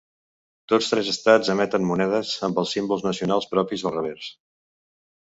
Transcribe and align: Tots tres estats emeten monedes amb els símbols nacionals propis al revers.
Tots 0.71 0.87
tres 0.91 1.09
estats 1.11 1.51
emeten 1.53 1.85
monedes 1.89 2.31
amb 2.47 2.63
els 2.63 2.73
símbols 2.77 3.05
nacionals 3.09 3.49
propis 3.53 3.85
al 3.91 3.95
revers. 3.97 4.31